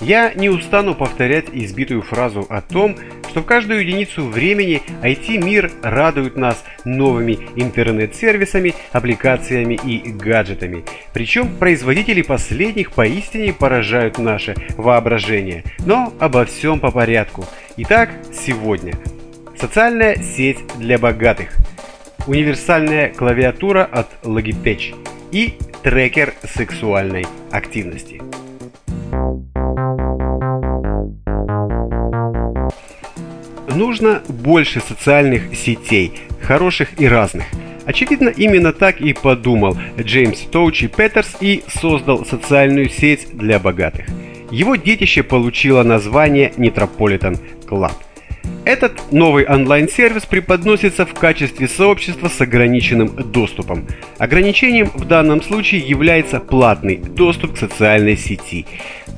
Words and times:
Я 0.00 0.32
не 0.34 0.48
устану 0.48 0.94
повторять 0.94 1.46
избитую 1.52 2.02
фразу 2.02 2.46
о 2.48 2.60
том, 2.60 2.96
что 3.28 3.40
в 3.40 3.44
каждую 3.44 3.80
единицу 3.80 4.24
времени 4.24 4.80
IT-мир 5.02 5.72
радует 5.82 6.36
нас 6.36 6.62
новыми 6.84 7.38
интернет-сервисами, 7.56 8.74
аппликациями 8.92 9.74
и 9.74 10.10
гаджетами. 10.10 10.84
Причем 11.12 11.56
производители 11.56 12.22
последних 12.22 12.92
поистине 12.92 13.52
поражают 13.52 14.18
наше 14.18 14.54
воображение. 14.76 15.64
Но 15.84 16.12
обо 16.20 16.44
всем 16.44 16.78
по 16.78 16.90
порядку. 16.90 17.44
Итак, 17.76 18.10
сегодня. 18.32 18.94
Социальная 19.58 20.14
сеть 20.16 20.58
для 20.78 20.98
богатых– 20.98 21.56
универсальная 22.28 23.08
клавиатура 23.08 23.84
от 23.84 24.06
Logitech 24.22 24.94
и 25.32 25.54
трекер 25.82 26.34
сексуальной 26.44 27.26
активности. 27.50 28.20
Нужно 33.78 34.24
больше 34.28 34.80
социальных 34.80 35.54
сетей, 35.54 36.12
хороших 36.42 37.00
и 37.00 37.06
разных. 37.06 37.44
Очевидно, 37.86 38.28
именно 38.28 38.72
так 38.72 39.00
и 39.00 39.12
подумал 39.12 39.78
Джеймс 39.96 40.40
Тоучи 40.50 40.88
Петерс 40.88 41.36
и 41.40 41.62
создал 41.68 42.26
социальную 42.26 42.88
сеть 42.88 43.28
для 43.32 43.60
богатых. 43.60 44.06
Его 44.50 44.74
детище 44.74 45.22
получило 45.22 45.84
название 45.84 46.52
Metropolitan 46.56 47.38
Club. 47.68 47.92
Этот 48.68 49.12
новый 49.12 49.46
онлайн-сервис 49.46 50.26
преподносится 50.26 51.06
в 51.06 51.14
качестве 51.14 51.66
сообщества 51.68 52.28
с 52.28 52.38
ограниченным 52.38 53.08
доступом. 53.32 53.86
Ограничением 54.18 54.90
в 54.92 55.06
данном 55.06 55.40
случае 55.40 55.80
является 55.80 56.38
платный 56.38 56.96
доступ 56.96 57.54
к 57.54 57.56
социальной 57.56 58.18
сети. 58.18 58.66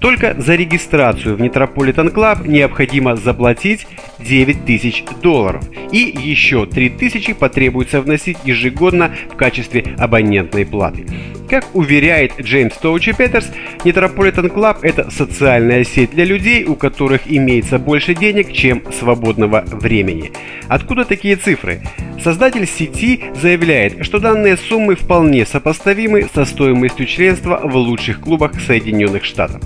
Только 0.00 0.40
за 0.40 0.54
регистрацию 0.54 1.36
в 1.36 1.42
Metropolitan 1.42 2.14
Club 2.14 2.46
необходимо 2.46 3.16
заплатить 3.16 3.88
9000 4.20 5.04
долларов 5.20 5.64
и 5.90 5.98
еще 5.98 6.64
3000 6.66 7.32
потребуется 7.32 8.00
вносить 8.00 8.38
ежегодно 8.44 9.10
в 9.32 9.34
качестве 9.34 9.96
абонентной 9.98 10.64
платы. 10.64 11.06
Как 11.50 11.66
уверяет 11.74 12.40
Джеймс 12.40 12.76
Тоучи 12.76 13.12
Петерс, 13.12 13.50
Metropolitan 13.84 14.54
Club– 14.54 14.78
это 14.82 15.10
социальная 15.10 15.82
сеть 15.82 16.12
для 16.12 16.24
людей, 16.24 16.64
у 16.64 16.76
которых 16.76 17.22
имеется 17.26 17.80
больше 17.80 18.14
денег, 18.14 18.52
чем 18.52 18.84
свободного 19.40 19.64
времени. 19.76 20.32
Откуда 20.68 21.04
такие 21.04 21.36
цифры? 21.36 21.80
Создатель 22.22 22.66
сети 22.66 23.24
заявляет, 23.34 24.04
что 24.04 24.18
данные 24.18 24.56
суммы 24.56 24.94
вполне 24.94 25.46
сопоставимы 25.46 26.28
со 26.34 26.44
стоимостью 26.44 27.06
членства 27.06 27.60
в 27.62 27.74
лучших 27.76 28.20
клубах 28.20 28.52
Соединенных 28.60 29.24
Штатов. 29.24 29.62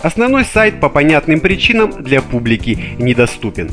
Основной 0.00 0.44
сайт 0.44 0.80
по 0.80 0.90
понятным 0.90 1.40
причинам 1.40 1.90
для 1.90 2.20
публики 2.20 2.78
недоступен. 2.98 3.70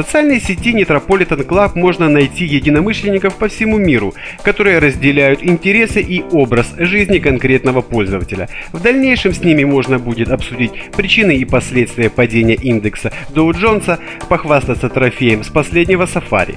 Социальной 0.00 0.40
сети 0.40 0.72
Metropolitan 0.72 1.46
Club 1.46 1.72
можно 1.74 2.08
найти 2.08 2.46
единомышленников 2.46 3.36
по 3.36 3.48
всему 3.48 3.76
миру, 3.76 4.14
которые 4.42 4.78
разделяют 4.78 5.42
интересы 5.42 6.00
и 6.00 6.22
образ 6.32 6.72
жизни 6.78 7.18
конкретного 7.18 7.82
пользователя. 7.82 8.48
В 8.72 8.80
дальнейшем 8.80 9.34
с 9.34 9.44
ними 9.44 9.64
можно 9.64 9.98
будет 9.98 10.30
обсудить 10.30 10.72
причины 10.96 11.36
и 11.36 11.44
последствия 11.44 12.08
падения 12.08 12.54
индекса 12.54 13.12
Dow 13.34 13.50
Jones, 13.50 14.00
похвастаться 14.30 14.88
трофеем 14.88 15.44
с 15.44 15.48
последнего 15.48 16.06
сафари. 16.06 16.54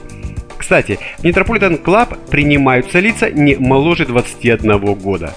Кстати, 0.57 0.97
в 1.17 1.25
Metropolitan 1.25 1.83
Club 1.83 2.17
принимаются 2.31 3.01
лица 3.01 3.29
не 3.29 3.55
моложе 3.55 4.05
21 4.05 4.77
года. 4.95 5.35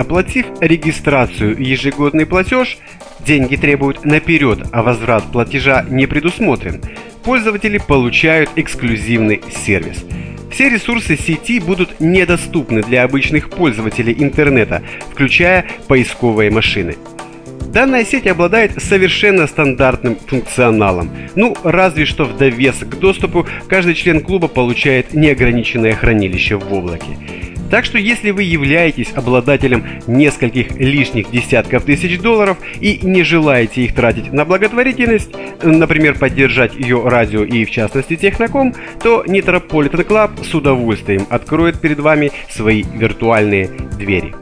Оплатив 0.00 0.46
регистрацию 0.62 1.58
и 1.58 1.62
ежегодный 1.62 2.24
платеж, 2.24 2.78
деньги 3.26 3.56
требуют 3.56 4.06
наперед, 4.06 4.60
а 4.72 4.82
возврат 4.82 5.24
платежа 5.30 5.84
не 5.90 6.06
предусмотрен, 6.06 6.80
пользователи 7.22 7.76
получают 7.76 8.48
эксклюзивный 8.56 9.42
сервис. 9.50 10.02
Все 10.50 10.70
ресурсы 10.70 11.18
сети 11.18 11.60
будут 11.60 12.00
недоступны 12.00 12.82
для 12.82 13.02
обычных 13.02 13.50
пользователей 13.50 14.14
интернета, 14.18 14.82
включая 15.10 15.66
поисковые 15.86 16.50
машины. 16.50 16.96
Данная 17.70 18.06
сеть 18.06 18.26
обладает 18.26 18.82
совершенно 18.82 19.46
стандартным 19.46 20.16
функционалом. 20.16 21.10
Ну, 21.34 21.54
разве 21.62 22.06
что 22.06 22.24
в 22.24 22.38
довесок 22.38 22.88
к 22.88 22.98
доступу 22.98 23.46
каждый 23.68 23.92
член 23.92 24.22
клуба 24.22 24.48
получает 24.48 25.12
неограниченное 25.12 25.92
хранилище 25.94 26.56
в 26.56 26.72
облаке. 26.72 27.18
Так 27.70 27.84
что 27.84 27.98
если 27.98 28.30
вы 28.30 28.42
являетесь 28.42 29.12
обладателем 29.14 29.86
нескольких 30.06 30.72
лишних 30.76 31.30
десятков 31.30 31.84
тысяч 31.84 32.18
долларов 32.18 32.58
и 32.80 32.98
не 33.02 33.22
желаете 33.22 33.82
их 33.84 33.94
тратить 33.94 34.32
на 34.32 34.44
благотворительность, 34.44 35.30
например, 35.62 36.18
поддержать 36.18 36.74
ее 36.74 37.08
радио 37.08 37.44
и 37.44 37.64
в 37.64 37.70
частности 37.70 38.16
Техноком, 38.16 38.74
то 39.02 39.24
Metropolitan 39.24 40.06
Club 40.06 40.44
с 40.44 40.54
удовольствием 40.54 41.26
откроет 41.30 41.80
перед 41.80 42.00
вами 42.00 42.32
свои 42.50 42.82
виртуальные 42.82 43.68
двери. 43.98 44.34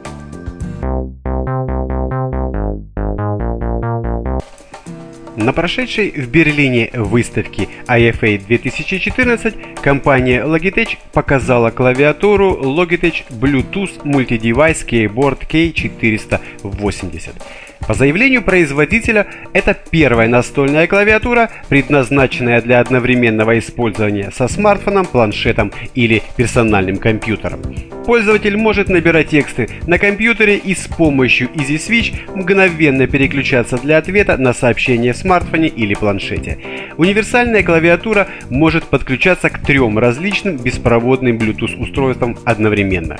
На 5.39 5.53
прошедшей 5.53 6.11
в 6.11 6.29
Берлине 6.29 6.89
выставке 6.93 7.69
IFA 7.87 8.45
2014 8.45 9.81
компания 9.81 10.43
Logitech 10.43 10.97
показала 11.13 11.69
клавиатуру 11.71 12.59
Logitech 12.61 13.23
Bluetooth 13.29 14.03
Multi-Device 14.03 14.85
Keyboard 14.85 15.47
K480. 15.47 17.41
По 17.89 17.95
заявлению 17.95 18.43
производителя, 18.43 19.25
это 19.51 19.75
первая 19.89 20.27
настольная 20.27 20.85
клавиатура, 20.85 21.49
предназначенная 21.69 22.61
для 22.61 22.81
одновременного 22.81 23.57
использования 23.57 24.29
со 24.31 24.47
смартфоном, 24.47 25.07
планшетом 25.07 25.71
или 25.95 26.21
персональным 26.37 26.97
компьютером. 26.97 27.61
Пользователь 28.05 28.57
может 28.57 28.89
набирать 28.89 29.29
тексты 29.29 29.69
на 29.87 29.97
компьютере 29.97 30.57
и 30.57 30.75
с 30.75 30.87
помощью 30.87 31.49
Easy 31.55 31.77
Switch 31.77 32.13
мгновенно 32.35 33.07
переключаться 33.07 33.79
для 33.79 33.97
ответа 33.97 34.37
на 34.37 34.53
сообщение 34.53 35.13
в 35.13 35.17
смартфоне 35.17 35.69
или 35.69 35.95
планшете. 35.95 36.59
Универсальная 36.97 37.63
клавиатура 37.63 38.27
может 38.51 38.83
подключаться 38.83 39.49
к 39.49 39.65
трем 39.65 39.97
различным 39.97 40.57
беспроводным 40.57 41.37
Bluetooth 41.37 41.81
устройствам 41.81 42.37
одновременно. 42.45 43.17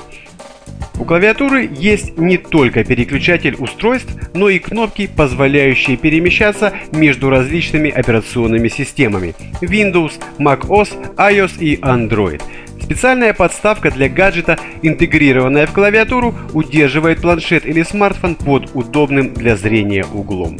У 0.98 1.04
клавиатуры 1.04 1.68
есть 1.72 2.18
не 2.18 2.36
только 2.36 2.84
переключатель 2.84 3.56
устройств, 3.58 4.14
но 4.34 4.50
и 4.50 4.58
кнопки, 4.58 5.06
позволяющие 5.06 5.96
перемещаться 5.96 6.74
между 6.92 7.30
различными 7.30 7.90
операционными 7.90 8.68
системами 8.68 9.34
Windows, 9.62 10.12
macOS, 10.38 11.16
iOS 11.16 11.58
и 11.58 11.76
Android. 11.76 12.42
Специальная 12.82 13.32
подставка 13.32 13.90
для 13.90 14.08
гаджета, 14.08 14.58
интегрированная 14.82 15.66
в 15.66 15.72
клавиатуру, 15.72 16.34
удерживает 16.52 17.22
планшет 17.22 17.64
или 17.64 17.82
смартфон 17.82 18.34
под 18.34 18.70
удобным 18.74 19.32
для 19.32 19.56
зрения 19.56 20.04
углом. 20.12 20.58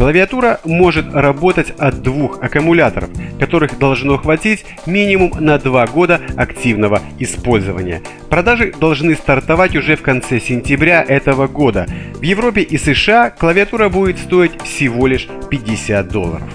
Клавиатура 0.00 0.60
может 0.64 1.12
работать 1.12 1.74
от 1.76 2.00
двух 2.00 2.42
аккумуляторов, 2.42 3.10
которых 3.38 3.78
должно 3.78 4.16
хватить 4.16 4.64
минимум 4.86 5.32
на 5.38 5.58
2 5.58 5.86
года 5.88 6.22
активного 6.38 7.02
использования. 7.18 8.00
Продажи 8.30 8.72
должны 8.72 9.14
стартовать 9.14 9.76
уже 9.76 9.96
в 9.96 10.00
конце 10.00 10.40
сентября 10.40 11.04
этого 11.06 11.48
года. 11.48 11.86
В 12.14 12.22
Европе 12.22 12.62
и 12.62 12.78
США 12.78 13.28
клавиатура 13.28 13.90
будет 13.90 14.18
стоить 14.18 14.58
всего 14.62 15.06
лишь 15.06 15.28
50 15.50 16.08
долларов. 16.08 16.48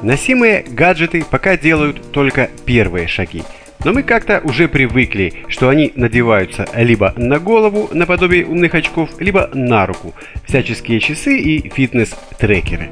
Носимые 0.00 0.62
гаджеты 0.62 1.22
пока 1.30 1.58
делают 1.58 2.12
только 2.12 2.48
первые 2.64 3.08
шаги. 3.08 3.42
Но 3.84 3.92
мы 3.92 4.02
как-то 4.02 4.40
уже 4.42 4.66
привыкли, 4.66 5.44
что 5.48 5.68
они 5.68 5.92
надеваются 5.94 6.66
либо 6.74 7.12
на 7.16 7.38
голову, 7.38 7.90
наподобие 7.92 8.46
умных 8.46 8.74
очков, 8.74 9.10
либо 9.20 9.50
на 9.52 9.86
руку. 9.86 10.14
Всяческие 10.46 11.00
часы 11.00 11.38
и 11.38 11.68
фитнес-трекеры. 11.68 12.88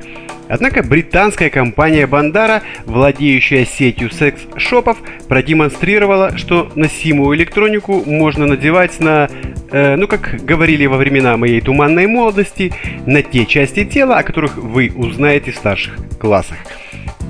Однако 0.48 0.82
британская 0.82 1.48
компания 1.48 2.06
Бандара, 2.06 2.62
владеющая 2.84 3.64
сетью 3.64 4.10
секс-шопов, 4.10 4.98
продемонстрировала, 5.26 6.36
что 6.36 6.70
носимую 6.74 7.38
электронику 7.38 8.02
можно 8.04 8.46
надевать 8.46 9.00
на, 9.00 9.30
э, 9.70 9.96
ну 9.96 10.06
как 10.06 10.44
говорили 10.44 10.84
во 10.84 10.98
времена 10.98 11.38
моей 11.38 11.62
туманной 11.62 12.06
молодости, 12.06 12.74
на 13.06 13.22
те 13.22 13.46
части 13.46 13.86
тела, 13.86 14.18
о 14.18 14.22
которых 14.22 14.58
вы 14.58 14.92
узнаете 14.94 15.52
в 15.52 15.56
старших 15.56 15.96
классах. 16.18 16.58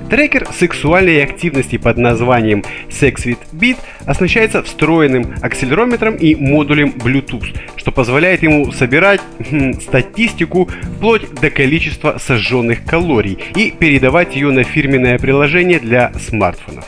Трекер 0.09 0.47
сексуальной 0.53 1.23
активности 1.23 1.77
под 1.77 1.97
названием 1.97 2.63
Sex 2.89 3.25
with 3.25 3.39
Beat 3.51 3.77
оснащается 4.05 4.61
встроенным 4.61 5.33
акселерометром 5.41 6.15
и 6.15 6.35
модулем 6.35 6.89
Bluetooth, 6.89 7.57
что 7.77 7.91
позволяет 7.91 8.43
ему 8.43 8.71
собирать 8.71 9.21
хм, 9.39 9.73
статистику 9.81 10.69
вплоть 10.97 11.33
до 11.35 11.49
количества 11.49 12.17
сожженных 12.19 12.85
калорий 12.85 13.39
и 13.55 13.71
передавать 13.71 14.35
ее 14.35 14.51
на 14.51 14.63
фирменное 14.63 15.17
приложение 15.17 15.79
для 15.79 16.11
смартфонов. 16.13 16.85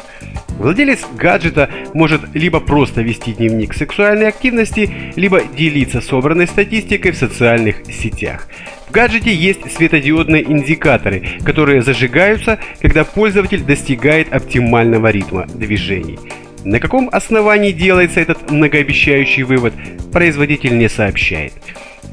Владелец 0.57 1.05
гаджета 1.17 1.69
может 1.93 2.21
либо 2.33 2.59
просто 2.59 3.01
вести 3.01 3.33
дневник 3.33 3.73
сексуальной 3.73 4.29
активности, 4.29 4.89
либо 5.15 5.41
делиться 5.43 5.99
собранной 6.01 6.47
статистикой 6.47 7.11
в 7.11 7.17
социальных 7.17 7.85
сетях. 7.87 8.47
Гаджете 8.95 9.35
есть 9.35 9.69
светодиодные 9.75 10.49
индикаторы, 10.49 11.21
которые 11.43 11.81
зажигаются, 11.81 12.59
когда 12.81 13.03
пользователь 13.03 13.61
достигает 13.61 14.33
оптимального 14.33 15.07
ритма 15.07 15.45
движений. 15.53 16.17
На 16.63 16.79
каком 16.79 17.09
основании 17.11 17.73
делается 17.73 18.21
этот 18.21 18.49
многообещающий 18.49 19.43
вывод, 19.43 19.73
производитель 20.13 20.77
не 20.77 20.87
сообщает. 20.87 21.51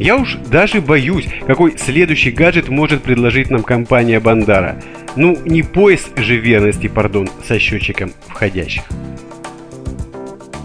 Я 0.01 0.17
уж 0.17 0.35
даже 0.51 0.81
боюсь, 0.81 1.29
какой 1.47 1.79
следующий 1.79 2.33
гаджет 2.33 2.69
может 2.69 3.05
предложить 3.05 3.49
нам 3.49 3.63
компания 3.63 4.19
Бандара. 4.19 4.83
Ну, 5.15 5.39
не 5.45 5.63
пояс 5.63 6.11
же 6.17 6.35
верности, 6.35 6.89
пардон, 6.89 7.29
со 7.47 7.61
счетчиком 7.61 8.11
входящих. 8.27 8.83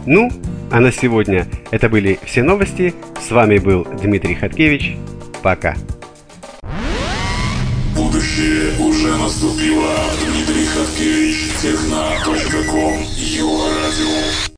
Ну, 0.07 0.31
а 0.71 0.79
на 0.79 0.91
сегодня 0.91 1.45
это 1.69 1.89
были 1.89 2.17
все 2.25 2.41
новости. 2.41 2.95
С 3.21 3.29
вами 3.29 3.59
был 3.59 3.85
Дмитрий 4.01 4.33
Хаткевич. 4.33 4.97
Пока. 5.43 5.75
Будущее 8.37 8.77
уже 8.77 9.17
наступило. 9.17 9.95
Дмитрий 10.23 10.65
Хаткевич, 10.67 11.53
техна.ком, 11.59 13.07
его 13.15 13.67
радио. 13.67 14.47